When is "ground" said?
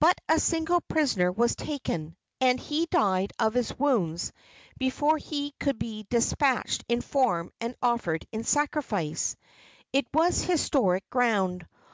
11.10-11.66